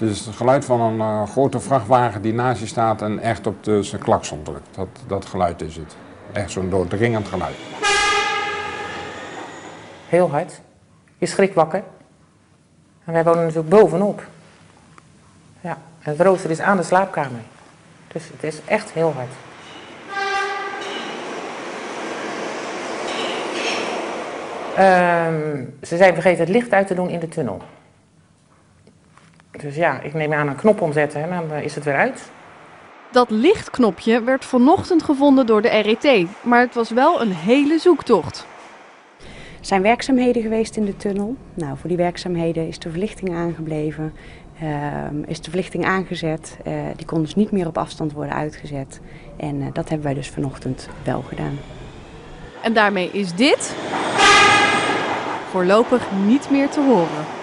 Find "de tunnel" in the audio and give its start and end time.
27.20-27.62, 40.84-41.36